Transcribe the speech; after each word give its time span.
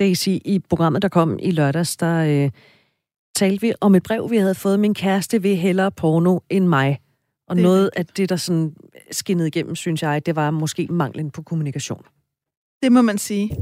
Daisy, 0.00 0.28
i 0.28 0.62
programmet, 0.68 1.02
der 1.02 1.08
kom 1.08 1.38
i 1.42 1.50
lørdags, 1.50 1.96
der 1.96 2.44
øh, 2.44 2.50
talte 3.34 3.60
vi 3.60 3.72
om 3.80 3.94
et 3.94 4.02
brev, 4.02 4.30
vi 4.30 4.36
havde 4.36 4.54
fået. 4.54 4.80
Min 4.80 4.94
kæreste 4.94 5.42
vil 5.42 5.56
hellere 5.56 5.90
porno 5.90 6.38
end 6.50 6.66
mig. 6.66 7.00
Og 7.48 7.56
Det 7.56 7.62
noget 7.62 7.90
af 7.96 8.06
det, 8.06 8.28
der 8.28 8.36
sådan 8.36 8.74
skinnede 9.10 9.48
igennem, 9.48 9.76
synes 9.76 10.02
jeg, 10.02 10.26
det 10.26 10.36
var 10.36 10.50
måske 10.50 10.86
manglen 10.90 11.30
på 11.30 11.42
kommunikation. 11.42 12.02
Det 12.82 12.92
må 12.92 13.02
man 13.02 13.18
sige. 13.18 13.56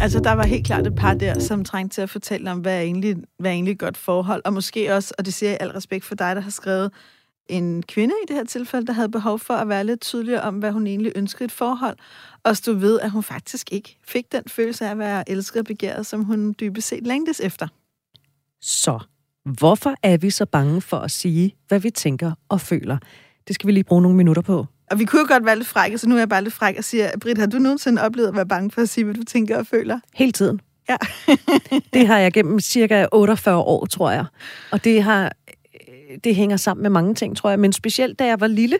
Altså, 0.00 0.20
der 0.24 0.32
var 0.32 0.46
helt 0.46 0.66
klart 0.66 0.86
et 0.86 0.94
par 0.94 1.14
der, 1.14 1.38
som 1.38 1.64
trængte 1.64 1.94
til 1.94 2.02
at 2.02 2.10
fortælle 2.10 2.50
om, 2.50 2.58
hvad 2.58 2.76
er 2.76 2.80
egentlig, 2.80 3.16
hvad 3.38 3.50
er 3.50 3.54
egentlig 3.54 3.72
et 3.72 3.78
godt 3.78 3.96
forhold. 3.96 4.42
Og 4.44 4.52
måske 4.52 4.94
også, 4.94 5.14
og 5.18 5.24
det 5.24 5.34
siger 5.34 5.50
jeg 5.50 5.58
i 5.60 5.64
al 5.64 5.70
respekt 5.70 6.04
for 6.04 6.14
dig, 6.14 6.36
der 6.36 6.42
har 6.42 6.50
skrevet, 6.50 6.90
en 7.50 7.82
kvinde 7.82 8.14
i 8.22 8.26
det 8.28 8.36
her 8.36 8.44
tilfælde, 8.44 8.86
der 8.86 8.92
havde 8.92 9.08
behov 9.08 9.38
for 9.38 9.54
at 9.54 9.68
være 9.68 9.84
lidt 9.84 10.00
tydeligere 10.00 10.42
om, 10.42 10.54
hvad 10.54 10.72
hun 10.72 10.86
egentlig 10.86 11.12
ønskede 11.16 11.44
et 11.44 11.52
forhold, 11.52 11.96
og 12.44 12.56
stå 12.56 12.72
ved, 12.72 13.00
at 13.00 13.10
hun 13.10 13.22
faktisk 13.22 13.72
ikke 13.72 13.98
fik 14.06 14.32
den 14.32 14.42
følelse 14.46 14.86
af 14.86 14.90
at 14.90 14.98
være 14.98 15.30
elsket 15.30 15.60
og 15.60 15.64
begæret, 15.64 16.06
som 16.06 16.24
hun 16.24 16.54
dybest 16.60 16.88
set 16.88 17.06
længtes 17.06 17.40
efter. 17.40 17.68
Så 18.60 18.98
hvorfor 19.44 19.94
er 20.02 20.16
vi 20.16 20.30
så 20.30 20.46
bange 20.46 20.80
for 20.80 20.96
at 20.96 21.10
sige, 21.10 21.54
hvad 21.68 21.80
vi 21.80 21.90
tænker 21.90 22.32
og 22.48 22.60
føler? 22.60 22.98
Det 23.48 23.54
skal 23.54 23.66
vi 23.66 23.72
lige 23.72 23.84
bruge 23.84 24.02
nogle 24.02 24.16
minutter 24.16 24.42
på. 24.42 24.66
Og 24.90 24.98
vi 24.98 25.04
kunne 25.04 25.20
jo 25.20 25.26
godt 25.28 25.44
være 25.44 25.56
lidt 25.56 25.68
frække, 25.68 25.98
så 25.98 26.08
nu 26.08 26.14
er 26.14 26.18
jeg 26.18 26.28
bare 26.28 26.42
lidt 26.42 26.54
fræk 26.54 26.74
og 26.78 26.84
siger, 26.84 27.10
Britt, 27.20 27.38
har 27.38 27.46
du 27.46 27.58
nogensinde 27.58 28.02
oplevet 28.02 28.28
at 28.28 28.34
være 28.34 28.46
bange 28.46 28.70
for 28.70 28.82
at 28.82 28.88
sige, 28.88 29.04
hvad 29.04 29.14
du 29.14 29.24
tænker 29.24 29.58
og 29.58 29.66
føler? 29.66 30.00
Hele 30.14 30.32
tiden. 30.32 30.60
Ja. 30.88 30.96
det 31.94 32.06
har 32.06 32.18
jeg 32.18 32.32
gennem 32.32 32.60
cirka 32.60 33.06
48 33.12 33.56
år, 33.56 33.86
tror 33.86 34.10
jeg. 34.10 34.24
Og 34.70 34.84
det 34.84 35.02
har 35.02 35.32
det 36.24 36.36
hænger 36.36 36.56
sammen 36.56 36.82
med 36.82 36.90
mange 36.90 37.14
ting, 37.14 37.36
tror 37.36 37.50
jeg. 37.50 37.58
Men 37.60 37.72
specielt 37.72 38.18
da 38.18 38.26
jeg 38.26 38.40
var 38.40 38.46
lille, 38.46 38.78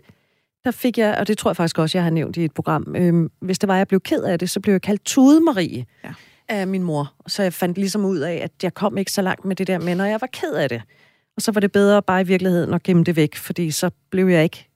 der 0.64 0.70
fik 0.70 0.98
jeg, 0.98 1.16
og 1.18 1.28
det 1.28 1.38
tror 1.38 1.50
jeg 1.50 1.56
faktisk 1.56 1.78
også, 1.78 1.98
jeg 1.98 2.02
har 2.02 2.10
nævnt 2.10 2.36
i 2.36 2.44
et 2.44 2.54
program, 2.54 2.94
øhm, 2.96 3.30
hvis 3.40 3.58
det 3.58 3.68
var, 3.68 3.76
jeg 3.76 3.88
blev 3.88 4.00
ked 4.00 4.22
af 4.22 4.38
det, 4.38 4.50
så 4.50 4.60
blev 4.60 4.74
jeg 4.74 4.82
kaldt 4.82 5.04
Tude 5.04 5.40
Marie 5.40 5.86
ja. 6.04 6.12
af 6.48 6.66
min 6.66 6.82
mor. 6.82 7.14
Så 7.26 7.42
jeg 7.42 7.52
fandt 7.52 7.78
ligesom 7.78 8.04
ud 8.04 8.18
af, 8.18 8.34
at 8.34 8.52
jeg 8.62 8.74
kom 8.74 8.98
ikke 8.98 9.12
så 9.12 9.22
langt 9.22 9.44
med 9.44 9.56
det 9.56 9.66
der 9.66 9.78
med, 9.78 9.94
når 9.94 10.04
jeg 10.04 10.20
var 10.20 10.26
ked 10.26 10.52
af 10.52 10.68
det. 10.68 10.82
Og 11.36 11.42
så 11.42 11.52
var 11.52 11.60
det 11.60 11.72
bedre 11.72 12.02
bare 12.02 12.20
i 12.20 12.24
virkeligheden 12.24 12.74
at 12.74 12.82
gemme 12.82 13.04
det 13.04 13.16
væk, 13.16 13.36
fordi 13.36 13.70
så 13.70 13.90
blev 14.10 14.28
jeg 14.28 14.42
ikke... 14.42 14.66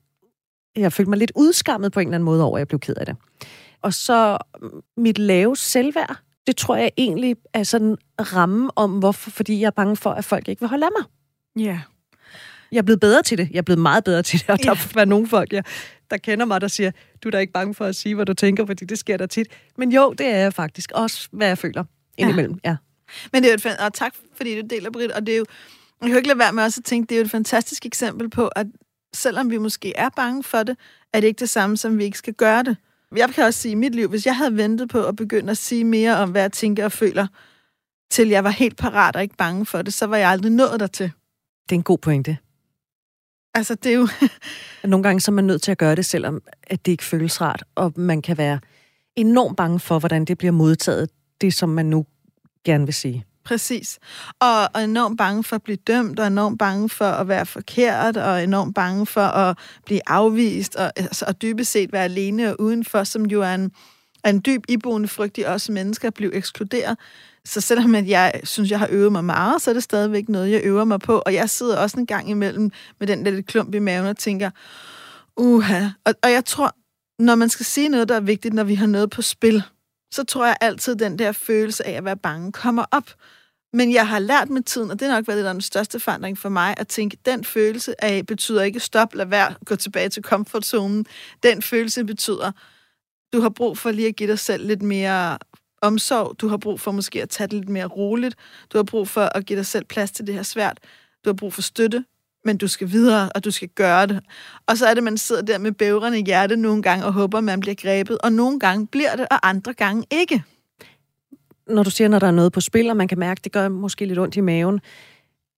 Jeg 0.77 0.93
følte 0.93 1.11
mig 1.11 1.19
lidt 1.19 1.33
udskammet 1.35 1.93
på 1.93 2.01
en 2.01 2.07
eller 2.07 2.15
anden 2.15 2.25
måde 2.25 2.45
over, 2.45 2.57
at 2.57 2.59
jeg 2.59 2.69
blev 2.69 2.81
ked 2.81 2.95
af 2.95 3.07
det. 3.07 3.17
Og 3.83 3.95
så 3.95 4.39
mit 4.97 5.19
lave 5.19 5.57
selvværd, 5.57 6.17
det 6.47 6.57
tror 6.57 6.77
jeg 6.77 6.91
egentlig 6.97 7.37
er 7.53 7.63
sådan 7.63 7.97
ramme 8.21 8.71
om, 8.77 8.99
hvorfor, 8.99 9.31
fordi 9.31 9.61
jeg 9.61 9.67
er 9.67 9.71
bange 9.71 9.97
for, 9.97 10.11
at 10.11 10.25
folk 10.25 10.49
ikke 10.49 10.61
vil 10.61 10.69
holde 10.69 10.87
af 10.87 10.91
mig. 10.99 11.07
Ja. 11.65 11.81
Jeg 12.75 12.81
er 12.81 12.83
blevet 12.83 13.01
bedre 13.01 13.23
til 13.23 13.39
det. 13.39 13.49
Jeg 13.51 13.59
er 13.59 13.63
blevet 13.63 13.79
meget 13.79 14.05
bedre 14.05 14.23
til 14.23 14.41
det. 14.41 14.51
Og 14.51 14.59
der 14.63 15.01
er 15.01 15.05
nogle 15.05 15.29
folk, 15.29 15.53
ja, 15.53 15.61
der 16.11 16.17
kender 16.17 16.47
mig, 16.47 16.61
der 16.61 16.69
siger, 16.69 16.91
du 17.23 17.29
er 17.29 17.31
da 17.31 17.39
ikke 17.39 17.53
bange 17.53 17.75
for 17.75 17.85
at 17.85 17.97
sige, 17.97 18.15
hvad 18.15 18.27
du 18.27 18.35
tænker, 18.35 18.67
fordi 18.67 18.85
det 18.85 18.99
sker 18.99 19.17
der 19.17 19.27
tit. 19.27 19.47
Men 19.79 19.93
jo, 19.93 20.13
det 20.13 20.27
er 20.27 20.37
jeg 20.37 20.55
faktisk. 20.55 20.93
Også, 20.95 21.29
hvad 21.33 21.47
jeg 21.47 21.59
føler 21.59 21.85
indimellem. 22.19 22.59
Ja. 22.65 22.71
ja. 22.71 22.77
Men 23.33 23.43
det 23.43 23.49
er 23.49 23.57
jo 23.65 23.71
et 23.71 23.81
og 23.81 23.95
tak 23.95 24.15
fordi 24.37 24.61
du 24.61 24.67
deler, 24.71 24.91
Britt. 24.91 25.13
Og 25.13 25.27
det 25.27 25.35
er 25.35 25.39
jo, 25.39 25.45
jeg 26.03 26.09
kan 26.09 26.17
ikke 26.17 26.29
lade 26.29 26.39
være 26.39 26.53
med 26.53 26.63
også 26.63 26.81
at 26.81 26.85
tænke, 26.85 27.09
det 27.09 27.15
er 27.15 27.19
jo 27.19 27.25
et 27.25 27.31
fantastisk 27.31 27.87
eksempel 27.87 28.31
på, 28.31 28.49
at 28.49 28.67
selvom 29.15 29.51
vi 29.51 29.59
måske 29.59 29.93
er 29.97 30.09
bange 30.17 30.43
for 30.43 30.63
det, 30.63 30.77
er 31.13 31.21
det 31.21 31.27
ikke 31.27 31.41
det 31.41 31.49
samme, 31.49 31.77
som 31.77 31.99
vi 31.99 32.05
ikke 32.05 32.19
skal 32.19 32.35
gøre 32.35 32.63
det. 32.63 32.77
Jeg 33.17 33.29
kan 33.29 33.45
også 33.45 33.61
sige 33.61 33.73
i 33.73 33.75
mit 33.75 33.95
liv, 33.95 34.09
hvis 34.09 34.27
jeg 34.27 34.37
havde 34.37 34.57
ventet 34.57 34.89
på 34.89 35.05
at 35.05 35.17
begynde 35.17 35.51
at 35.51 35.59
sige 35.59 35.85
mere 35.85 36.17
om, 36.17 36.31
hvad 36.31 36.43
jeg 36.43 36.53
tænker 36.53 36.85
og 36.85 36.93
føler, 36.93 37.27
til 38.11 38.29
jeg 38.29 38.45
var 38.45 38.51
helt 38.51 38.77
parat 38.77 39.17
og 39.17 39.23
ikke 39.23 39.37
bange 39.37 39.67
for 39.67 39.83
det, 39.83 39.95
så 39.95 40.07
var 40.07 40.17
jeg 40.17 40.31
aldrig 40.31 40.53
nået 40.53 40.81
dertil. 40.81 41.11
Det 41.69 41.73
er 41.73 41.79
en 41.79 41.83
god 41.83 41.99
pointe. 41.99 42.37
Altså, 43.55 43.75
det 43.75 43.93
er 43.93 43.97
jo... 43.97 44.09
Nogle 44.85 45.03
gange 45.03 45.21
så 45.21 45.31
er 45.31 45.33
man 45.33 45.45
nødt 45.45 45.63
til 45.63 45.71
at 45.71 45.79
gøre 45.79 45.95
det, 45.95 46.07
selvom 46.07 46.43
at 46.67 46.87
det 46.87 46.93
ikke 46.93 47.05
føles 47.05 47.41
rart, 47.41 47.65
og 47.75 47.93
man 47.97 48.23
kan 48.23 48.39
være 48.39 48.61
enormt 49.17 49.57
bange 49.57 49.81
for, 49.81 49.99
hvordan 49.99 50.25
det 50.25 50.39
bliver 50.39 50.53
modtaget, 50.53 51.11
det 51.41 51.55
som 51.55 51.69
man 51.69 51.87
nu 51.87 52.07
gerne 52.65 52.85
vil 52.85 52.95
sige. 52.95 53.25
Præcis. 53.45 53.99
Og, 54.41 54.69
og 54.75 54.85
enormt 54.85 55.19
bange 55.19 55.45
for 55.45 55.57
at 55.57 55.63
blive 55.63 55.77
dømt, 55.77 56.21
og 56.21 56.27
enormt 56.27 56.59
bange 56.59 56.89
for 56.89 57.05
at 57.05 57.29
være 57.29 57.47
forkert, 57.47 58.17
og 58.17 58.45
enormt 58.45 58.75
bange 58.75 59.07
for 59.07 59.21
at 59.21 59.59
blive 59.87 60.01
afvist, 60.07 60.77
og, 60.77 60.93
altså, 60.97 61.25
og 61.29 61.43
dybest 61.43 61.71
set 61.71 61.93
være 61.93 62.05
alene 62.05 62.51
og 62.51 62.61
udenfor, 62.61 63.05
som 63.05 63.27
jo 63.27 63.43
er 63.43 63.55
en, 63.55 63.71
og 64.25 64.31
en 64.31 64.43
dyb 64.47 64.65
iboende 64.69 65.09
frygt 65.09 65.39
i 65.39 65.45
os 65.45 65.69
mennesker 65.69 66.09
at 66.09 66.15
blive 66.15 66.35
ekskluderet. 66.35 66.99
Så 67.45 67.61
selvom 67.61 67.95
at 67.95 68.09
jeg 68.09 68.41
synes, 68.45 68.71
jeg 68.71 68.79
har 68.79 68.89
øvet 68.91 69.13
mig 69.13 69.25
meget, 69.25 69.63
så 69.63 69.71
er 69.71 69.75
det 69.75 69.83
stadigvæk 69.83 70.29
noget, 70.29 70.51
jeg 70.51 70.61
øver 70.65 70.85
mig 70.85 71.01
på. 71.01 71.23
Og 71.27 71.35
jeg 71.35 71.51
sidder 71.51 71.79
også 71.79 71.99
en 71.99 72.07
gang 72.07 72.31
imellem 72.31 72.71
med 73.01 73.07
den 73.07 73.25
der 73.25 73.31
lidt 73.31 73.47
klump 73.47 73.75
i 73.75 73.79
maven 73.79 74.07
og 74.07 74.17
tænker, 74.17 74.51
uha. 75.37 75.87
Og, 76.05 76.15
og 76.23 76.33
jeg 76.33 76.45
tror, 76.45 76.77
når 77.19 77.35
man 77.35 77.49
skal 77.49 77.67
sige 77.67 77.89
noget, 77.89 78.09
der 78.09 78.17
er 78.17 78.21
vigtigt, 78.21 78.55
når 78.55 78.65
vi 78.65 78.75
har 78.75 78.87
noget 78.87 79.11
på 79.11 79.23
spil, 79.23 79.63
så 80.15 80.25
tror 80.25 80.47
jeg 80.47 80.57
altid, 80.61 80.97
den 80.97 81.19
der 81.19 81.33
følelse 81.33 81.87
af 81.87 81.93
at 81.93 82.05
være 82.05 82.17
bange 82.17 82.53
kommer 82.53 82.85
op. 82.91 83.11
Men 83.73 83.93
jeg 83.93 84.09
har 84.09 84.19
lært 84.19 84.51
med 84.51 84.63
tiden, 84.63 84.91
og 84.91 85.01
det 85.01 85.09
er 85.09 85.13
nok 85.13 85.29
været 85.29 85.37
det, 85.37 85.45
der 85.45 85.53
den 85.53 85.61
største 85.61 86.01
forandring 86.01 86.39
for 86.39 86.49
mig, 86.49 86.75
at 86.77 86.89
tænke, 86.89 87.17
den 87.27 87.45
følelse 87.45 88.05
af 88.05 88.27
betyder 88.27 88.63
ikke 88.63 88.81
stop, 88.81 89.15
lad 89.15 89.27
være, 89.27 89.55
gå 89.65 89.77
tilbage 89.77 90.09
til 90.09 90.23
komfortzonen. 90.23 91.07
Den 91.43 91.63
følelse 91.63 92.05
betyder, 92.05 92.53
du 93.35 93.41
har 93.41 93.49
brug 93.49 93.79
for 93.79 93.91
lige 93.91 94.09
at 94.09 94.17
give 94.17 94.31
dig 94.31 94.39
selv 94.39 94.67
lidt 94.67 94.83
mere 94.83 95.39
omsorg. 95.83 96.41
Du 96.41 96.49
har 96.49 96.57
brug 96.57 96.81
for 96.81 96.93
måske 96.93 97.23
at 97.23 97.29
tage 97.29 97.47
det 97.47 97.53
lidt 97.53 97.69
mere 97.69 97.87
roligt. 97.87 98.35
Du 98.73 98.79
har 98.79 98.83
brug 98.83 99.09
for 99.09 99.21
at 99.21 99.47
give 99.47 99.57
dig 99.57 99.67
selv 99.67 99.85
plads 99.85 100.11
til 100.11 100.27
det 100.27 100.35
her 100.35 100.43
svært. 100.43 100.79
Du 101.25 101.31
har 101.31 101.35
brug 101.35 101.53
for 101.53 101.63
støtte, 101.63 102.05
men 102.45 102.57
du 102.57 102.69
skal 102.69 102.91
videre, 102.91 103.33
og 103.35 103.45
du 103.45 103.51
skal 103.51 103.69
gøre 103.69 104.07
det. 104.07 104.21
Og 104.67 104.79
så 104.79 104.87
er 104.87 104.95
det, 104.95 105.03
man 105.03 105.19
sidder 105.19 105.43
der 105.43 105.59
med 105.59 105.73
bævrende 105.73 106.19
hjerte 106.19 106.57
nogle 106.57 106.83
gange 106.83 107.05
og 107.05 107.13
håber, 107.13 107.41
man 107.41 107.61
bliver 107.61 107.75
grebet. 107.75 108.19
Og 108.19 108.33
nogle 108.33 108.61
gange 108.61 108.87
bliver 108.87 109.17
det, 109.17 109.27
og 109.31 109.49
andre 109.49 109.73
gange 109.73 110.05
ikke. 110.11 110.43
Når 111.67 111.83
du 111.83 111.91
siger, 111.91 112.09
når 112.09 112.19
der 112.19 112.27
er 112.27 112.31
noget 112.31 112.53
på 112.53 112.61
spil, 112.61 112.91
og 112.91 112.97
man 112.97 113.09
kan 113.09 113.19
mærke, 113.19 113.41
det 113.45 113.53
gør 113.53 113.69
måske 113.69 114.07
lidt 114.07 114.19
ondt 114.19 114.37
i 114.37 114.41
maven, 114.41 114.81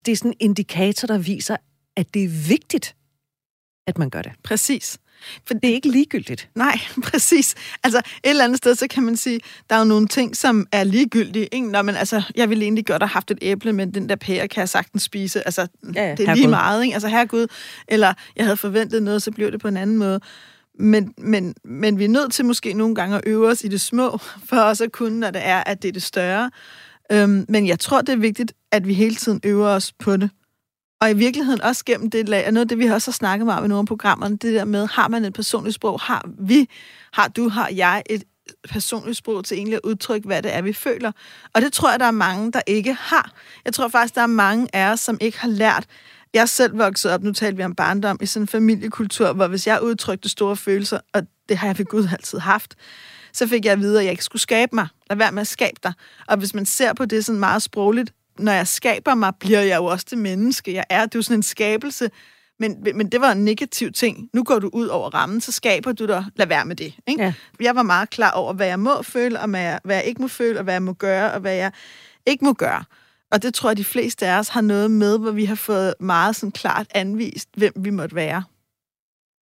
det 0.06 0.12
er 0.12 0.16
sådan 0.16 0.30
en 0.30 0.36
indikator, 0.40 1.06
der 1.06 1.18
viser, 1.18 1.56
at 1.96 2.14
det 2.14 2.24
er 2.24 2.48
vigtigt, 2.48 2.96
at 3.86 3.98
man 3.98 4.10
gør 4.10 4.22
det. 4.22 4.32
Præcis. 4.42 4.98
For 5.46 5.54
det 5.54 5.70
er 5.70 5.74
ikke 5.74 5.88
ligegyldigt. 5.88 6.48
Nej, 6.54 6.80
præcis. 7.10 7.54
Altså, 7.84 7.98
et 7.98 8.30
eller 8.30 8.44
andet 8.44 8.58
sted, 8.58 8.74
så 8.74 8.86
kan 8.88 9.02
man 9.02 9.16
sige, 9.16 9.40
der 9.70 9.76
er 9.76 9.78
jo 9.78 9.84
nogle 9.84 10.08
ting, 10.08 10.36
som 10.36 10.66
er 10.72 10.84
ligegyldige. 10.84 11.46
Ikke? 11.46 11.70
Nå, 11.70 11.82
men 11.82 11.96
altså, 11.96 12.22
jeg 12.36 12.50
ville 12.50 12.64
egentlig 12.64 12.86
godt 12.86 13.02
have 13.02 13.08
haft 13.08 13.30
et 13.30 13.38
æble, 13.42 13.72
men 13.72 13.94
den 13.94 14.08
der 14.08 14.16
pære 14.16 14.48
kan 14.48 14.60
jeg 14.60 14.68
sagtens 14.68 15.02
spise. 15.02 15.46
Altså, 15.46 15.66
ja, 15.94 16.14
det 16.14 16.28
er 16.28 16.34
lige 16.34 16.48
meget, 16.48 16.82
ikke? 16.84 16.94
Altså, 16.94 17.08
herregud. 17.08 17.46
Eller, 17.88 18.14
jeg 18.36 18.44
havde 18.44 18.56
forventet 18.56 19.02
noget, 19.02 19.22
så 19.22 19.30
blev 19.30 19.52
det 19.52 19.60
på 19.60 19.68
en 19.68 19.76
anden 19.76 19.96
måde. 19.96 20.20
Men, 20.78 21.14
men, 21.18 21.54
men 21.64 21.98
vi 21.98 22.04
er 22.04 22.08
nødt 22.08 22.32
til 22.32 22.44
måske 22.44 22.72
nogle 22.72 22.94
gange 22.94 23.16
at 23.16 23.22
øve 23.26 23.48
os 23.48 23.64
i 23.64 23.68
det 23.68 23.80
små, 23.80 24.18
for 24.48 24.56
også 24.56 24.84
at 24.84 24.92
kunne, 24.92 25.20
når 25.20 25.30
det 25.30 25.42
er, 25.44 25.64
at 25.66 25.82
det 25.82 25.88
er 25.88 25.92
det 25.92 26.02
større. 26.02 26.50
Øhm, 27.12 27.44
men 27.48 27.66
jeg 27.66 27.78
tror, 27.78 28.00
det 28.00 28.12
er 28.12 28.16
vigtigt, 28.16 28.52
at 28.72 28.86
vi 28.86 28.94
hele 28.94 29.14
tiden 29.14 29.40
øver 29.44 29.68
os 29.68 29.92
på 29.92 30.16
det. 30.16 30.30
Og 31.06 31.10
i 31.10 31.14
virkeligheden 31.14 31.62
også 31.62 31.84
gennem 31.84 32.10
det 32.10 32.28
lag, 32.28 32.46
og 32.46 32.52
noget 32.52 32.64
af 32.64 32.68
det, 32.68 32.78
vi 32.78 32.86
også 32.86 33.10
har 33.10 33.12
snakket 33.12 33.46
meget 33.46 33.58
om 33.58 33.64
i 33.64 33.68
nogle 33.68 33.80
af 33.80 33.86
programmerne, 33.86 34.36
det 34.36 34.54
der 34.54 34.64
med, 34.64 34.86
har 34.86 35.08
man 35.08 35.24
et 35.24 35.34
personligt 35.34 35.74
sprog? 35.74 36.00
Har 36.00 36.28
vi, 36.38 36.68
har 37.12 37.28
du, 37.28 37.48
har 37.48 37.68
jeg 37.68 38.02
et 38.10 38.24
personligt 38.68 39.16
sprog 39.16 39.44
til 39.44 39.56
egentlig 39.56 39.74
at 39.74 39.80
udtrykke, 39.84 40.26
hvad 40.26 40.42
det 40.42 40.54
er, 40.54 40.62
vi 40.62 40.72
føler? 40.72 41.12
Og 41.54 41.62
det 41.62 41.72
tror 41.72 41.90
jeg, 41.90 42.00
der 42.00 42.06
er 42.06 42.10
mange, 42.10 42.52
der 42.52 42.60
ikke 42.66 42.94
har. 42.94 43.32
Jeg 43.64 43.74
tror 43.74 43.88
faktisk, 43.88 44.14
der 44.14 44.20
er 44.20 44.26
mange 44.26 44.68
af 44.72 44.92
os, 44.92 45.00
som 45.00 45.18
ikke 45.20 45.40
har 45.40 45.48
lært. 45.48 45.84
Jeg 46.34 46.48
selv 46.48 46.78
voksede 46.78 47.14
op, 47.14 47.22
nu 47.22 47.32
talte 47.32 47.56
vi 47.56 47.62
om 47.62 47.74
barndom, 47.74 48.18
i 48.22 48.26
sådan 48.26 48.42
en 48.42 48.48
familiekultur, 48.48 49.32
hvor 49.32 49.46
hvis 49.46 49.66
jeg 49.66 49.82
udtrykte 49.82 50.28
store 50.28 50.56
følelser, 50.56 51.00
og 51.12 51.22
det 51.48 51.56
har 51.56 51.66
jeg 51.66 51.78
ved 51.78 51.84
Gud 51.84 52.08
altid 52.12 52.38
haft, 52.38 52.74
så 53.32 53.46
fik 53.46 53.64
jeg 53.64 53.72
at 53.72 53.80
vide, 53.80 53.98
at 53.98 54.04
jeg 54.04 54.10
ikke 54.10 54.24
skulle 54.24 54.42
skabe 54.42 54.74
mig. 54.74 54.88
Lad 55.10 55.16
være 55.16 55.32
med 55.32 55.40
at 55.40 55.46
skabe 55.46 55.80
dig. 55.82 55.92
Og 56.28 56.36
hvis 56.36 56.54
man 56.54 56.66
ser 56.66 56.92
på 56.92 57.04
det 57.04 57.24
sådan 57.24 57.40
meget 57.40 57.62
sprogligt, 57.62 58.12
når 58.38 58.52
jeg 58.52 58.66
skaber 58.66 59.14
mig, 59.14 59.32
bliver 59.40 59.60
jeg 59.60 59.76
jo 59.76 59.84
også 59.84 60.06
det 60.10 60.18
menneske, 60.18 60.74
jeg 60.74 60.84
er. 60.90 61.06
Det 61.06 61.14
er 61.14 61.18
jo 61.18 61.22
sådan 61.22 61.38
en 61.38 61.42
skabelse. 61.42 62.10
Men, 62.58 62.86
men 62.94 63.08
det 63.08 63.20
var 63.20 63.32
en 63.32 63.44
negativ 63.44 63.92
ting. 63.92 64.30
Nu 64.32 64.44
går 64.44 64.58
du 64.58 64.70
ud 64.72 64.86
over 64.86 65.10
rammen, 65.14 65.40
så 65.40 65.52
skaber 65.52 65.92
du 65.92 66.06
dig. 66.06 66.24
Lad 66.36 66.46
være 66.46 66.64
med 66.64 66.76
det. 66.76 66.94
Ikke? 67.06 67.22
Ja. 67.22 67.32
Jeg 67.60 67.76
var 67.76 67.82
meget 67.82 68.10
klar 68.10 68.30
over, 68.30 68.52
hvad 68.52 68.66
jeg 68.66 68.80
må 68.80 69.02
føle, 69.02 69.40
og 69.40 69.48
hvad 69.48 69.60
jeg, 69.60 69.80
hvad 69.84 69.96
jeg 69.96 70.04
ikke 70.04 70.22
må 70.22 70.28
føle, 70.28 70.58
og 70.58 70.64
hvad 70.64 70.74
jeg 70.74 70.82
må 70.82 70.92
gøre, 70.92 71.32
og 71.32 71.40
hvad 71.40 71.54
jeg 71.54 71.72
ikke 72.26 72.44
må 72.44 72.52
gøre. 72.52 72.84
Og 73.32 73.42
det 73.42 73.54
tror 73.54 73.70
jeg, 73.70 73.76
de 73.76 73.84
fleste 73.84 74.26
af 74.26 74.38
os 74.38 74.48
har 74.48 74.60
noget 74.60 74.90
med, 74.90 75.18
hvor 75.18 75.30
vi 75.30 75.44
har 75.44 75.54
fået 75.54 75.94
meget 76.00 76.36
sådan 76.36 76.50
klart 76.50 76.86
anvist, 76.94 77.48
hvem 77.56 77.72
vi 77.76 77.90
måtte 77.90 78.14
være. 78.14 78.42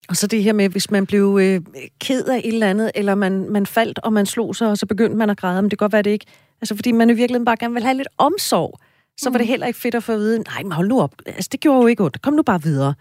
Og 0.08 0.16
så 0.16 0.26
det 0.26 0.42
her 0.42 0.52
med, 0.52 0.68
hvis 0.68 0.90
man 0.90 1.06
blev 1.06 1.38
øh, 1.42 1.60
ked 2.00 2.24
af 2.24 2.38
et 2.38 2.52
eller 2.52 2.70
andet, 2.70 2.90
eller 2.94 3.14
man, 3.14 3.50
man 3.50 3.66
faldt, 3.66 3.98
og 3.98 4.12
man 4.12 4.26
slog 4.26 4.56
sig, 4.56 4.68
og 4.68 4.78
så 4.78 4.86
begyndte 4.86 5.16
man 5.16 5.30
at 5.30 5.38
græde, 5.38 5.62
men 5.62 5.70
det 5.70 5.78
kan 5.78 5.84
godt 5.84 5.92
være, 5.92 6.02
det 6.02 6.10
ikke 6.10 6.26
Altså, 6.62 6.76
fordi 6.76 6.92
man 6.92 7.10
i 7.10 7.12
virkeligheden 7.12 7.44
bare 7.44 7.56
gerne 7.56 7.74
vil 7.74 7.82
have 7.82 7.96
lidt 7.96 8.08
omsorg. 8.18 8.78
Så 9.22 9.30
var 9.30 9.38
det 9.38 9.46
heller 9.46 9.66
ikke 9.66 9.78
fedt 9.78 9.94
at 9.94 10.02
få 10.02 10.12
at 10.12 10.18
vide, 10.18 10.38
nej, 10.38 10.62
men 10.62 10.72
hold 10.72 10.88
nu 10.88 11.00
op. 11.00 11.14
Altså, 11.26 11.48
det 11.52 11.60
gjorde 11.60 11.80
jo 11.80 11.86
ikke 11.86 12.04
ondt. 12.04 12.22
Kom 12.22 12.34
nu 12.34 12.42
bare 12.42 12.62
videre. 12.62 12.94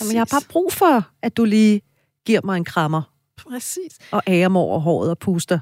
Jamen, 0.00 0.12
jeg 0.12 0.20
har 0.20 0.28
bare 0.30 0.48
brug 0.48 0.72
for, 0.72 1.04
at 1.22 1.36
du 1.36 1.44
lige 1.44 1.80
giver 2.26 2.40
mig 2.44 2.56
en 2.56 2.64
krammer. 2.64 3.02
Præcis. 3.36 3.98
Og 4.10 4.22
ærer 4.26 4.48
mig 4.48 4.62
over 4.62 4.78
håret 4.78 5.10
og 5.10 5.18
puster 5.18 5.58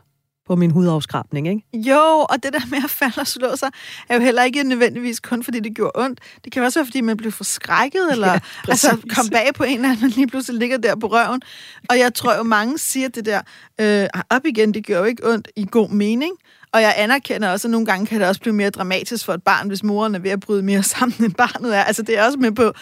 på 0.49 0.56
min 0.56 0.70
hudafskrabning, 0.70 1.49
ikke? 1.49 1.62
Jo, 1.90 2.26
og 2.31 2.43
det 2.43 2.52
der 2.52 2.60
med 2.70 2.78
at 2.84 2.90
falde 2.90 3.20
og 3.20 3.26
slå 3.26 3.56
sig, 3.56 3.70
er 4.08 4.14
jo 4.14 4.20
heller 4.20 4.43
ikke 4.43 4.62
nødvendigvis 4.62 5.20
kun 5.20 5.43
fordi 5.43 5.60
det 5.60 5.75
gjorde 5.75 5.93
ondt. 5.94 6.20
Det 6.44 6.52
kan 6.52 6.62
også 6.62 6.78
være, 6.78 6.87
fordi 6.87 7.00
man 7.00 7.16
blev 7.16 7.32
forskrækket, 7.32 8.08
eller 8.12 8.32
ja, 8.32 8.38
altså, 8.69 8.88
kom 9.14 9.28
bag 9.28 9.50
på 9.54 9.64
en, 9.64 9.84
at 9.84 10.00
man 10.00 10.11
lige 10.11 10.26
pludselig 10.26 10.58
ligger 10.58 10.78
der 10.78 10.96
på 10.96 11.06
røven. 11.06 11.43
Og 11.90 11.99
jeg 11.99 12.14
tror 12.14 12.37
jo, 12.37 12.43
mange 12.43 12.78
siger 12.78 13.08
det 13.08 13.26
der, 13.26 13.40
øh, 13.81 14.22
op 14.31 14.46
igen, 14.46 14.75
det 14.75 14.87
gør 14.87 14.99
jo 14.99 15.04
ikke 15.04 15.32
ondt 15.32 15.49
i 15.56 15.66
god 15.70 15.88
mening. 15.90 16.32
Og 16.73 16.82
jeg 16.82 16.94
anerkender 16.97 17.49
også, 17.49 17.69
at 17.69 17.73
nogle 17.73 17.87
gange 17.87 18.06
kan 18.06 18.20
det 18.20 18.29
også 18.29 18.41
blive 18.41 18.55
mere 18.55 18.70
dramatisk 18.70 19.25
for 19.25 19.35
et 19.35 19.43
barn, 19.43 19.69
hvis 19.69 19.82
moren 19.82 20.15
er 20.15 20.19
ved 20.19 20.31
at 20.31 20.41
bryde 20.41 20.62
mere 20.62 20.82
sammen, 20.94 21.25
end 21.25 21.35
barnet 21.35 21.76
er. 21.76 21.82
Altså, 21.82 22.03
det 22.03 22.09
er 22.09 22.19
jeg 22.19 22.26
også 22.26 22.38
med 22.38 22.53
på. 22.53 22.73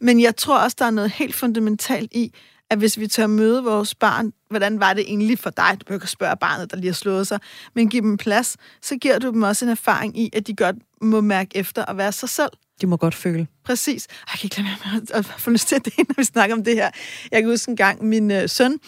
Men 0.00 0.20
jeg 0.20 0.36
tror 0.36 0.58
også, 0.58 0.76
der 0.78 0.84
er 0.84 0.90
noget 0.90 1.10
helt 1.10 1.34
fundamentalt 1.34 2.12
i, 2.12 2.32
at 2.70 2.78
hvis 2.78 2.98
vi 2.98 3.06
tør 3.06 3.26
møde 3.26 3.64
vores 3.64 3.94
barn, 3.94 4.32
hvordan 4.50 4.80
var 4.80 4.92
det 4.92 5.04
egentlig 5.06 5.38
for 5.38 5.50
dig? 5.50 5.76
Du 5.80 5.84
behøver 5.84 6.02
ikke 6.02 6.10
spørge 6.10 6.36
barnet, 6.36 6.70
der 6.70 6.76
lige 6.76 6.88
har 6.88 6.94
slået 6.94 7.26
sig, 7.26 7.38
men 7.74 7.88
giv 7.88 8.02
dem 8.02 8.16
plads, 8.16 8.56
så 8.82 8.96
giver 8.96 9.18
du 9.18 9.30
dem 9.30 9.42
også 9.42 9.64
en 9.64 9.70
erfaring 9.70 10.18
i, 10.18 10.30
at 10.32 10.46
de 10.46 10.54
godt 10.54 10.76
må 11.02 11.20
mærke 11.20 11.56
efter 11.56 11.84
at 11.84 11.96
være 11.96 12.12
sig 12.12 12.28
selv. 12.28 12.50
De 12.80 12.86
må 12.86 12.96
godt 12.96 13.14
føle. 13.14 13.46
Præcis. 13.64 14.06
Jeg 14.10 14.38
kan 14.38 14.46
ikke 14.46 14.56
lade 14.56 14.68
være 14.84 14.94
med 14.94 15.02
at 15.14 15.24
få 15.24 15.50
lyst 15.50 15.68
til 15.68 15.84
det, 15.84 15.98
når 15.98 16.14
vi 16.16 16.24
snakker 16.24 16.56
om 16.56 16.64
det 16.64 16.74
her. 16.74 16.90
Jeg 17.32 17.42
kan 17.42 17.50
huske 17.50 17.70
en 17.70 17.76
gang, 17.76 18.04
min 18.04 18.30
øh, 18.30 18.48
søn, 18.48 18.78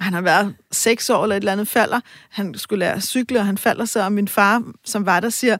han 0.00 0.12
har 0.12 0.20
været 0.20 0.54
seks 0.72 1.10
år 1.10 1.22
eller 1.22 1.36
et 1.36 1.40
eller 1.40 1.52
andet, 1.52 1.68
falder. 1.68 2.00
Han 2.30 2.54
skulle 2.58 2.78
lære 2.78 2.94
at 2.94 3.02
cykle, 3.02 3.38
og 3.38 3.46
han 3.46 3.58
falder 3.58 3.84
så, 3.84 4.04
og 4.04 4.12
min 4.12 4.28
far, 4.28 4.62
som 4.84 5.06
var 5.06 5.20
der, 5.20 5.28
siger, 5.28 5.56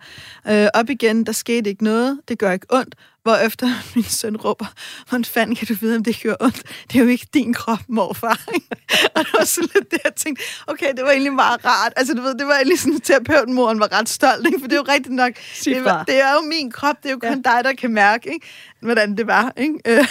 øh, 0.48 0.66
op 0.74 0.90
igen, 0.90 1.26
der 1.26 1.32
skete 1.32 1.70
ikke 1.70 1.84
noget, 1.84 2.20
det 2.28 2.38
gør 2.38 2.52
ikke 2.52 2.66
ondt. 2.70 2.94
Hvor 3.22 3.34
efter 3.36 3.68
min 3.94 4.04
søn 4.04 4.36
råber, 4.36 4.66
hvordan 5.08 5.24
fanden 5.24 5.56
kan 5.56 5.66
du 5.66 5.74
vide, 5.80 5.96
om 5.96 6.04
det 6.04 6.20
gør 6.22 6.34
ondt? 6.40 6.62
Det 6.92 6.98
er 6.98 7.02
jo 7.02 7.08
ikke 7.08 7.26
din 7.34 7.54
krop, 7.54 7.78
morfar. 7.88 8.40
og 9.14 9.24
det 9.24 9.32
var 9.38 9.44
så 9.44 9.60
lidt 9.74 9.90
det, 9.90 9.98
jeg 10.04 10.14
tænkte, 10.16 10.42
okay, 10.66 10.92
det 10.96 11.04
var 11.04 11.10
egentlig 11.10 11.32
meget 11.32 11.64
rart. 11.64 11.92
Altså, 11.96 12.14
du 12.14 12.22
ved, 12.22 12.34
det 12.34 12.46
var 12.46 12.54
egentlig 12.54 12.80
sådan, 12.80 13.00
terapeuten 13.00 13.54
moren 13.54 13.80
var 13.80 13.92
ret 13.92 14.08
stolt, 14.08 14.46
ikke? 14.46 14.60
for 14.60 14.66
det 14.66 14.72
er 14.72 14.80
jo 14.80 14.92
rigtigt 14.92 15.14
nok. 15.14 15.32
Det, 15.64 15.84
var, 15.84 16.04
det 16.04 16.20
er 16.20 16.32
jo 16.32 16.40
min 16.40 16.70
krop, 16.70 16.96
det 17.02 17.08
er 17.08 17.12
jo 17.12 17.18
kun 17.18 17.42
ja. 17.46 17.50
dig, 17.52 17.64
der 17.64 17.72
kan 17.72 17.90
mærke, 17.90 18.32
ikke? 18.32 18.46
hvordan 18.80 19.16
det 19.16 19.26
var. 19.26 19.52
Ikke? 19.56 19.78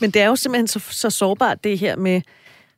Men 0.00 0.10
det 0.10 0.22
er 0.22 0.26
jo 0.26 0.36
simpelthen 0.36 0.66
så, 0.66 0.78
så 0.78 1.10
sårbart, 1.10 1.64
det 1.64 1.78
her 1.78 1.96
med 1.96 2.20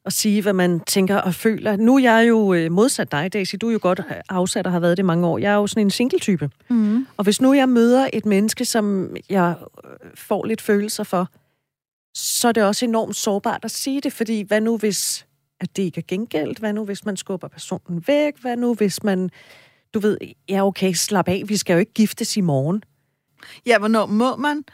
at 0.05 0.13
sige, 0.13 0.43
hvad 0.43 0.53
man 0.53 0.81
tænker 0.81 1.17
og 1.17 1.35
føler. 1.35 1.77
Nu 1.77 1.97
er 1.97 2.01
jeg 2.01 2.29
jo 2.29 2.55
øh, 2.55 2.73
modsat 2.73 3.13
dig, 3.13 3.33
Daisy. 3.33 3.55
Du 3.61 3.69
er 3.69 3.73
jo 3.73 3.79
godt 3.83 4.01
afsat 4.29 4.67
og 4.67 4.73
har 4.73 4.81
været 4.81 4.97
det 4.97 5.05
mange 5.05 5.27
år. 5.27 5.39
Jeg 5.39 5.53
er 5.53 5.57
jo 5.57 5.67
sådan 5.67 5.87
en 5.87 5.91
single-type. 5.91 6.51
Mm. 6.69 7.07
Og 7.17 7.25
hvis 7.25 7.41
nu 7.41 7.53
jeg 7.53 7.69
møder 7.69 8.09
et 8.13 8.27
menneske, 8.27 8.65
som 8.65 9.17
jeg 9.31 9.55
øh, 9.85 10.11
får 10.15 10.45
lidt 10.45 10.61
følelser 10.61 11.05
for, 11.05 11.29
så 12.15 12.49
er 12.49 12.53
det 12.53 12.63
også 12.63 12.85
enormt 12.85 13.17
sårbart 13.17 13.65
at 13.65 13.71
sige 13.71 14.01
det, 14.01 14.13
fordi 14.13 14.43
hvad 14.43 14.61
nu 14.61 14.77
hvis 14.77 15.27
at 15.61 15.77
det 15.77 15.83
ikke 15.83 15.99
er 15.99 16.05
gengældt? 16.09 16.59
Hvad 16.59 16.73
nu 16.73 16.85
hvis 16.85 17.05
man 17.05 17.17
skubber 17.17 17.49
personen 17.49 18.05
væk? 18.07 18.35
Hvad 18.41 18.57
nu 18.57 18.75
hvis 18.75 19.03
man, 19.03 19.31
du 19.95 20.01
ved, 20.01 20.19
ja 20.49 20.67
okay, 20.67 20.93
slap 20.93 21.29
af, 21.29 21.43
vi 21.47 21.57
skal 21.57 21.73
jo 21.73 21.79
ikke 21.79 21.93
giftes 21.93 22.37
i 22.37 22.41
morgen. 22.41 22.83
Ja, 23.67 23.79
hvornår 23.79 24.07
må 24.07 24.37
man? 24.37 24.65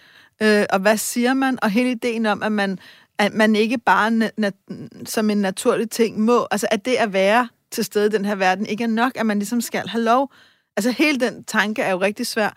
Øh, 0.42 0.64
og 0.70 0.78
hvad 0.78 0.96
siger 0.96 1.34
man, 1.34 1.58
og 1.62 1.70
hele 1.70 1.90
ideen 1.90 2.26
om, 2.26 2.42
at 2.42 2.52
man, 2.52 2.78
at 3.18 3.34
man 3.34 3.56
ikke 3.56 3.78
bare 3.78 4.30
na- 4.40 5.04
som 5.04 5.30
en 5.30 5.38
naturlig 5.38 5.90
ting 5.90 6.20
må, 6.20 6.46
altså 6.50 6.66
at 6.70 6.84
det 6.84 6.94
at 6.94 7.12
være 7.12 7.48
til 7.70 7.84
stede 7.84 8.06
i 8.06 8.08
den 8.08 8.24
her 8.24 8.34
verden 8.34 8.66
ikke 8.66 8.84
er 8.84 8.88
nok, 8.88 9.12
at 9.14 9.26
man 9.26 9.38
ligesom 9.38 9.60
skal 9.60 9.88
have 9.88 10.04
lov. 10.04 10.32
Altså 10.76 10.90
hele 10.90 11.20
den 11.20 11.44
tanke 11.44 11.82
er 11.82 11.90
jo 11.90 12.00
rigtig 12.00 12.26
svær. 12.26 12.50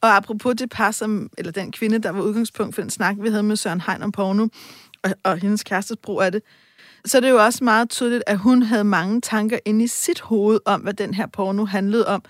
Og 0.00 0.16
apropos 0.16 0.54
det 0.58 0.70
par, 0.70 0.90
som, 0.90 1.30
eller 1.38 1.52
den 1.52 1.72
kvinde, 1.72 1.98
der 1.98 2.10
var 2.10 2.22
udgangspunkt 2.22 2.74
for 2.74 2.82
den 2.82 2.90
snak, 2.90 3.16
vi 3.20 3.28
havde 3.28 3.42
med 3.42 3.56
Søren 3.56 3.80
Hein 3.80 4.02
om 4.02 4.12
porno, 4.12 4.48
og, 5.02 5.10
og 5.24 5.38
hendes 5.38 5.62
kærestes 5.62 5.96
brug 6.02 6.22
af 6.22 6.32
det, 6.32 6.42
så 7.06 7.20
det 7.20 7.26
er 7.26 7.30
jo 7.30 7.44
også 7.44 7.64
meget 7.64 7.90
tydeligt, 7.90 8.22
at 8.26 8.38
hun 8.38 8.62
havde 8.62 8.84
mange 8.84 9.20
tanker 9.20 9.58
inde 9.64 9.84
i 9.84 9.86
sit 9.86 10.20
hoved 10.20 10.60
om, 10.64 10.80
hvad 10.80 10.94
den 10.94 11.14
her 11.14 11.26
porno 11.26 11.64
handlede 11.64 12.06
om, 12.06 12.22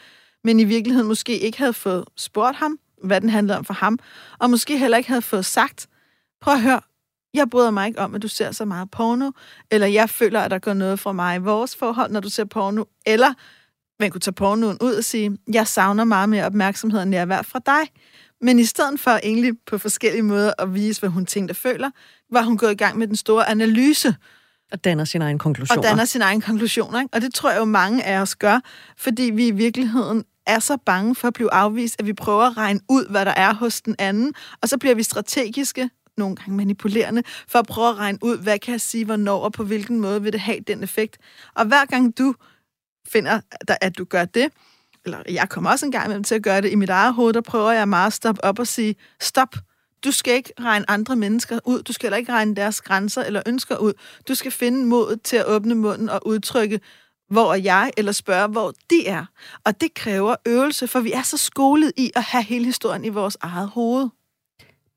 men 0.44 0.60
i 0.60 0.64
virkeligheden 0.64 1.08
måske 1.08 1.38
ikke 1.38 1.58
havde 1.58 1.72
fået 1.72 2.04
spurgt 2.16 2.56
ham, 2.56 2.78
hvad 3.06 3.20
den 3.20 3.30
handlede 3.30 3.58
om 3.58 3.64
for 3.64 3.74
ham, 3.74 3.98
og 4.38 4.50
måske 4.50 4.78
heller 4.78 4.96
ikke 4.96 5.08
havde 5.08 5.22
fået 5.22 5.44
sagt, 5.44 5.86
prøv 6.40 6.54
at 6.54 6.62
høre, 6.62 6.80
jeg 7.34 7.50
bryder 7.50 7.70
mig 7.70 7.86
ikke 7.86 8.00
om, 8.00 8.14
at 8.14 8.22
du 8.22 8.28
ser 8.28 8.52
så 8.52 8.64
meget 8.64 8.90
porno, 8.90 9.30
eller 9.70 9.86
jeg 9.86 10.10
føler, 10.10 10.40
at 10.40 10.50
der 10.50 10.58
går 10.58 10.74
noget 10.74 11.00
fra 11.00 11.12
mig 11.12 11.36
i 11.36 11.38
vores 11.38 11.76
forhold, 11.76 12.12
når 12.12 12.20
du 12.20 12.30
ser 12.30 12.44
porno, 12.44 12.84
eller 13.06 13.34
man 14.00 14.10
kunne 14.10 14.20
tage 14.20 14.34
pornoen 14.34 14.78
ud 14.80 14.94
og 14.94 15.04
sige, 15.04 15.38
jeg 15.52 15.66
savner 15.66 16.04
meget 16.04 16.28
mere 16.28 16.44
opmærksomhed 16.44 17.00
og 17.00 17.08
nærvær 17.08 17.42
fra 17.42 17.60
dig. 17.66 17.92
Men 18.40 18.58
i 18.58 18.64
stedet 18.64 19.00
for 19.00 19.10
egentlig 19.10 19.52
på 19.66 19.78
forskellige 19.78 20.22
måder 20.22 20.52
at 20.58 20.74
vise, 20.74 21.00
hvad 21.00 21.10
hun 21.10 21.26
tænkte 21.26 21.52
og 21.52 21.56
føler, 21.56 21.90
var 22.32 22.42
hun 22.42 22.58
gået 22.58 22.72
i 22.72 22.74
gang 22.74 22.98
med 22.98 23.06
den 23.06 23.16
store 23.16 23.48
analyse. 23.48 24.16
Og 24.72 24.84
danner 24.84 25.04
sin 25.04 25.22
egen 25.22 25.38
konklusion. 25.38 25.78
Og 25.78 25.84
danner 25.84 26.04
sin 26.04 26.22
egen 26.22 26.40
konklusion, 26.40 26.96
Ikke? 26.96 27.08
Og 27.12 27.20
det 27.20 27.34
tror 27.34 27.50
jeg 27.50 27.58
jo 27.58 27.64
mange 27.64 28.04
af 28.04 28.20
os 28.20 28.36
gør, 28.36 28.60
fordi 28.96 29.22
vi 29.22 29.46
i 29.46 29.50
virkeligheden 29.50 30.24
er 30.46 30.58
så 30.58 30.76
bange 30.86 31.14
for 31.14 31.28
at 31.28 31.34
blive 31.34 31.52
afvist, 31.52 31.96
at 31.98 32.06
vi 32.06 32.12
prøver 32.12 32.42
at 32.42 32.56
regne 32.56 32.80
ud, 32.88 33.10
hvad 33.10 33.24
der 33.24 33.34
er 33.36 33.54
hos 33.54 33.80
den 33.80 33.94
anden, 33.98 34.34
og 34.62 34.68
så 34.68 34.78
bliver 34.78 34.94
vi 34.94 35.02
strategiske, 35.02 35.90
nogle 36.16 36.36
gange 36.36 36.56
manipulerende, 36.56 37.22
for 37.48 37.58
at 37.58 37.66
prøve 37.66 37.88
at 37.88 37.98
regne 37.98 38.18
ud, 38.22 38.38
hvad 38.38 38.58
kan 38.58 38.72
jeg 38.72 38.80
sige, 38.80 39.04
hvornår 39.04 39.40
og 39.40 39.52
på 39.52 39.64
hvilken 39.64 40.00
måde 40.00 40.22
vil 40.22 40.32
det 40.32 40.40
have 40.40 40.60
den 40.60 40.82
effekt. 40.82 41.18
Og 41.54 41.66
hver 41.66 41.84
gang 41.84 42.18
du 42.18 42.34
finder, 43.08 43.40
at 43.80 43.98
du 43.98 44.04
gør 44.04 44.24
det, 44.24 44.48
eller 45.04 45.22
jeg 45.28 45.48
kommer 45.48 45.70
også 45.70 45.86
en 45.86 45.92
gang 45.92 46.04
imellem 46.04 46.24
til 46.24 46.34
at 46.34 46.42
gøre 46.42 46.60
det 46.60 46.72
i 46.72 46.74
mit 46.74 46.90
eget 46.90 47.14
hoved, 47.14 47.32
der 47.32 47.40
prøver 47.40 47.72
jeg 47.72 47.88
meget 47.88 48.06
at 48.06 48.12
stoppe 48.12 48.44
op 48.44 48.58
og 48.58 48.66
sige, 48.66 48.94
stop, 49.20 49.56
du 50.06 50.10
skal 50.12 50.34
ikke 50.34 50.52
regne 50.60 50.90
andre 50.90 51.16
mennesker 51.16 51.58
ud. 51.64 51.82
Du 51.82 51.92
skal 51.92 52.06
heller 52.06 52.16
ikke 52.16 52.32
regne 52.32 52.56
deres 52.56 52.80
grænser 52.80 53.22
eller 53.22 53.42
ønsker 53.46 53.76
ud. 53.76 53.92
Du 54.28 54.34
skal 54.34 54.52
finde 54.52 54.86
modet 54.86 55.22
til 55.22 55.36
at 55.36 55.46
åbne 55.46 55.74
munden 55.74 56.08
og 56.08 56.26
udtrykke, 56.26 56.80
hvor 57.30 57.52
er 57.52 57.56
jeg, 57.56 57.90
eller 57.96 58.12
spørge, 58.12 58.48
hvor 58.48 58.72
de 58.90 59.06
er. 59.06 59.24
Og 59.64 59.80
det 59.80 59.94
kræver 59.94 60.34
øvelse, 60.46 60.88
for 60.88 61.00
vi 61.00 61.12
er 61.12 61.22
så 61.22 61.36
skolet 61.36 61.92
i 61.96 62.10
at 62.16 62.22
have 62.22 62.44
hele 62.44 62.64
historien 62.64 63.04
i 63.04 63.08
vores 63.08 63.36
eget 63.40 63.68
hoved. 63.68 64.08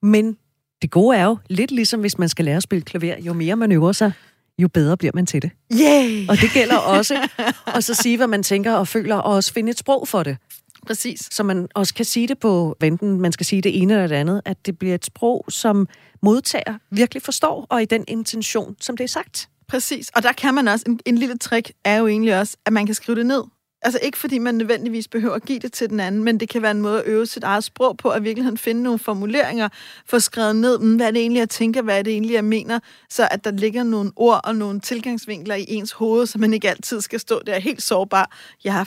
Men 0.01 0.37
det 0.81 0.91
gode 0.91 1.17
er 1.17 1.25
jo 1.25 1.37
lidt 1.49 1.71
ligesom, 1.71 1.99
hvis 1.99 2.17
man 2.17 2.29
skal 2.29 2.45
lære 2.45 2.57
at 2.57 2.63
spille 2.63 2.83
klaver. 2.85 3.17
Jo 3.19 3.33
mere 3.33 3.55
man 3.55 3.71
øver 3.71 3.91
sig, 3.91 4.11
jo 4.59 4.67
bedre 4.67 4.97
bliver 4.97 5.11
man 5.15 5.25
til 5.25 5.41
det. 5.41 5.51
Yeah! 5.73 6.25
Og 6.29 6.37
det 6.37 6.51
gælder 6.53 6.77
også 6.77 7.29
at 7.67 7.83
så 7.83 7.93
sige, 7.93 8.17
hvad 8.17 8.27
man 8.27 8.43
tænker 8.43 8.73
og 8.73 8.87
føler, 8.87 9.15
og 9.15 9.33
også 9.33 9.53
finde 9.53 9.69
et 9.71 9.79
sprog 9.79 10.07
for 10.07 10.23
det. 10.23 10.37
Præcis. 10.87 11.27
Så 11.31 11.43
man 11.43 11.67
også 11.75 11.93
kan 11.93 12.05
sige 12.05 12.27
det 12.27 12.39
på, 12.39 12.77
enten 12.83 13.21
man 13.21 13.31
skal 13.31 13.45
sige 13.45 13.61
det 13.61 13.81
ene 13.81 13.93
eller 13.93 14.07
det 14.07 14.15
andet, 14.15 14.41
at 14.45 14.65
det 14.65 14.79
bliver 14.79 14.95
et 14.95 15.05
sprog, 15.05 15.45
som 15.49 15.87
modtager 16.21 16.77
virkelig 16.91 17.23
forstår, 17.23 17.67
og 17.69 17.81
i 17.81 17.85
den 17.85 18.05
intention, 18.07 18.75
som 18.81 18.97
det 18.97 19.03
er 19.03 19.07
sagt. 19.07 19.49
Præcis, 19.67 20.09
og 20.15 20.23
der 20.23 20.31
kan 20.31 20.53
man 20.53 20.67
også, 20.67 20.85
en, 20.87 20.99
en 21.05 21.17
lille 21.17 21.37
trick 21.37 21.71
er 21.83 21.97
jo 21.97 22.07
egentlig 22.07 22.39
også, 22.39 22.57
at 22.65 22.73
man 22.73 22.85
kan 22.85 22.95
skrive 22.95 23.15
det 23.15 23.25
ned. 23.25 23.43
Altså 23.81 23.99
ikke 24.03 24.17
fordi 24.17 24.37
man 24.37 24.55
nødvendigvis 24.55 25.07
behøver 25.07 25.35
at 25.35 25.45
give 25.45 25.59
det 25.59 25.73
til 25.73 25.89
den 25.89 25.99
anden, 25.99 26.23
men 26.23 26.39
det 26.39 26.49
kan 26.49 26.61
være 26.61 26.71
en 26.71 26.81
måde 26.81 26.99
at 26.99 27.07
øve 27.07 27.25
sit 27.25 27.43
eget 27.43 27.63
sprog 27.63 27.97
på, 27.97 28.09
at 28.09 28.23
virkeligheden 28.23 28.57
finde 28.57 28.83
nogle 28.83 28.99
formuleringer, 28.99 29.69
få 30.05 30.19
skrevet 30.19 30.55
ned, 30.55 30.79
mm, 30.79 30.95
hvad 30.95 31.07
er 31.07 31.11
det 31.11 31.21
egentlig, 31.21 31.39
jeg 31.39 31.49
tænker, 31.49 31.81
hvad 31.81 31.99
er 31.99 32.01
det 32.01 32.13
egentlig, 32.13 32.33
jeg 32.33 32.45
mener, 32.45 32.79
så 33.09 33.27
at 33.31 33.43
der 33.43 33.51
ligger 33.51 33.83
nogle 33.83 34.11
ord 34.15 34.41
og 34.43 34.55
nogle 34.55 34.79
tilgangsvinkler 34.79 35.55
i 35.55 35.65
ens 35.67 35.91
hoved, 35.91 36.27
så 36.27 36.37
man 36.37 36.53
ikke 36.53 36.69
altid 36.69 37.01
skal 37.01 37.19
stå 37.19 37.41
der 37.45 37.59
helt 37.59 37.81
sårbar. 37.81 38.37
Jeg 38.63 38.85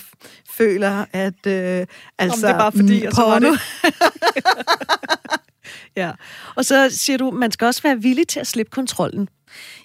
føler, 0.50 1.04
at 1.12 1.46
øh, 1.46 1.86
altså... 2.18 2.36
Om 2.36 2.40
det 2.40 2.50
er 2.50 2.58
bare 2.58 2.72
fordi, 2.72 3.02
og 3.02 3.12
så 3.12 3.22
var 3.22 3.38
det... 3.38 3.58
ja, 5.96 6.12
og 6.56 6.64
så 6.64 6.90
siger 6.90 7.16
du, 7.18 7.30
man 7.30 7.50
skal 7.50 7.66
også 7.66 7.82
være 7.82 8.02
villig 8.02 8.28
til 8.28 8.40
at 8.40 8.46
slippe 8.46 8.70
kontrollen. 8.70 9.28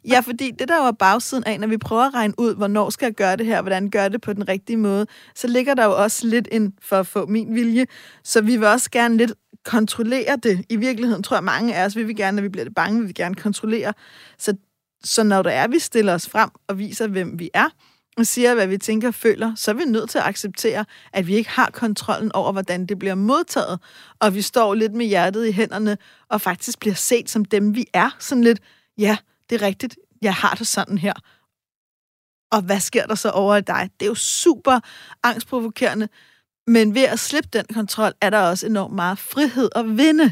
Ja, 0.07 0.19
fordi 0.19 0.51
det 0.51 0.67
der 0.67 0.77
jo 0.77 0.83
er 0.83 0.91
bagsiden 0.91 1.43
af, 1.43 1.59
når 1.59 1.67
vi 1.67 1.77
prøver 1.77 2.03
at 2.03 2.13
regne 2.13 2.33
ud, 2.37 2.55
hvornår 2.55 2.89
skal 2.89 3.05
jeg 3.05 3.13
gøre 3.13 3.35
det 3.35 3.45
her, 3.45 3.61
hvordan 3.61 3.89
gør 3.89 4.07
det 4.07 4.21
på 4.21 4.33
den 4.33 4.47
rigtige 4.47 4.77
måde, 4.77 5.05
så 5.35 5.47
ligger 5.47 5.73
der 5.73 5.85
jo 5.85 6.03
også 6.03 6.27
lidt 6.27 6.47
ind 6.51 6.73
for 6.81 6.95
at 6.99 7.07
få 7.07 7.25
min 7.25 7.55
vilje. 7.55 7.85
Så 8.23 8.41
vi 8.41 8.57
vil 8.57 8.67
også 8.67 8.91
gerne 8.91 9.17
lidt 9.17 9.31
kontrollere 9.65 10.37
det. 10.43 10.65
I 10.69 10.75
virkeligheden 10.75 11.23
tror 11.23 11.37
jeg, 11.37 11.43
mange 11.43 11.75
af 11.75 11.85
os 11.85 11.95
vi 11.95 12.03
vil 12.03 12.15
gerne, 12.15 12.35
når 12.35 12.41
vi 12.41 12.49
bliver 12.49 12.63
det 12.63 12.75
bange, 12.75 12.99
vi 12.99 13.05
vil 13.05 13.15
gerne 13.15 13.35
kontrollere. 13.35 13.93
Så, 14.37 14.53
så 15.03 15.23
når 15.23 15.41
der 15.41 15.51
er, 15.51 15.67
vi 15.67 15.79
stiller 15.79 16.13
os 16.13 16.29
frem 16.29 16.49
og 16.67 16.79
viser, 16.79 17.07
hvem 17.07 17.39
vi 17.39 17.49
er, 17.53 17.67
og 18.17 18.27
siger, 18.27 18.53
hvad 18.53 18.67
vi 18.67 18.77
tænker 18.77 19.07
og 19.07 19.13
føler, 19.13 19.55
så 19.55 19.71
er 19.71 19.75
vi 19.75 19.83
nødt 19.83 20.09
til 20.09 20.17
at 20.17 20.25
acceptere, 20.25 20.85
at 21.13 21.27
vi 21.27 21.35
ikke 21.35 21.49
har 21.49 21.69
kontrollen 21.73 22.31
over, 22.31 22.51
hvordan 22.51 22.85
det 22.85 22.99
bliver 22.99 23.15
modtaget. 23.15 23.79
Og 24.19 24.33
vi 24.35 24.41
står 24.41 24.73
lidt 24.73 24.93
med 24.93 25.05
hjertet 25.05 25.47
i 25.47 25.51
hænderne, 25.51 25.97
og 26.29 26.41
faktisk 26.41 26.79
bliver 26.79 26.95
set 26.95 27.29
som 27.29 27.45
dem, 27.45 27.75
vi 27.75 27.85
er. 27.93 28.15
Sådan 28.19 28.43
lidt, 28.43 28.59
ja, 28.97 29.17
det 29.49 29.61
er 29.61 29.65
rigtigt, 29.65 29.97
jeg 30.21 30.33
har 30.33 30.55
det 30.55 30.67
sådan 30.67 30.97
her. 30.97 31.13
Og 32.51 32.61
hvad 32.61 32.79
sker 32.79 33.05
der 33.05 33.15
så 33.15 33.29
over 33.29 33.55
i 33.55 33.61
dig? 33.61 33.89
Det 33.99 34.05
er 34.05 34.09
jo 34.09 34.15
super 34.15 34.79
angstprovokerende, 35.23 36.09
men 36.67 36.95
ved 36.95 37.03
at 37.03 37.19
slippe 37.19 37.49
den 37.53 37.65
kontrol, 37.73 38.11
er 38.21 38.29
der 38.29 38.39
også 38.39 38.65
enormt 38.67 38.95
meget 38.95 39.19
frihed 39.19 39.69
at 39.75 39.97
vinde. 39.97 40.31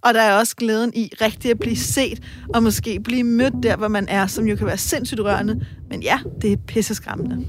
Og 0.00 0.14
der 0.14 0.20
er 0.20 0.38
også 0.38 0.56
glæden 0.56 0.92
i 0.94 1.12
rigtig 1.20 1.50
at 1.50 1.58
blive 1.58 1.76
set, 1.76 2.22
og 2.54 2.62
måske 2.62 3.00
blive 3.00 3.24
mødt 3.24 3.54
der, 3.62 3.76
hvor 3.76 3.88
man 3.88 4.08
er, 4.08 4.26
som 4.26 4.46
jo 4.46 4.56
kan 4.56 4.66
være 4.66 4.78
sindssygt 4.78 5.20
rørende. 5.20 5.66
Men 5.90 6.02
ja, 6.02 6.18
det 6.42 6.52
er 6.52 6.56
pisseskræmmende. 6.56 7.46